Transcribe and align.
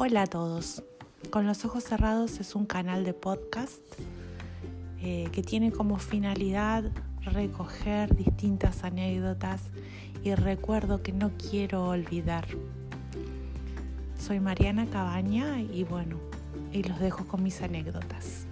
Hola 0.00 0.22
a 0.22 0.26
todos. 0.28 0.84
Con 1.30 1.44
los 1.44 1.64
ojos 1.64 1.82
cerrados 1.82 2.38
es 2.38 2.54
un 2.54 2.66
canal 2.66 3.02
de 3.02 3.14
podcast 3.14 3.82
eh, 5.02 5.28
que 5.32 5.42
tiene 5.42 5.72
como 5.72 5.98
finalidad 5.98 6.84
recoger 7.24 8.14
distintas 8.14 8.84
anécdotas 8.84 9.60
y 10.22 10.36
recuerdo 10.36 11.02
que 11.02 11.10
no 11.10 11.32
quiero 11.36 11.88
olvidar. 11.88 12.46
Soy 14.16 14.38
Mariana 14.38 14.86
Cabaña 14.86 15.60
y 15.62 15.82
bueno, 15.82 16.16
y 16.72 16.84
los 16.84 17.00
dejo 17.00 17.26
con 17.26 17.42
mis 17.42 17.60
anécdotas. 17.60 18.46